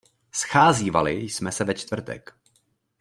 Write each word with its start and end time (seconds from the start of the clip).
Scházívali 0.35 1.11
jsme 1.13 1.51
se 1.51 1.63
ve 1.63 1.73
čtvrtek. 1.73 2.33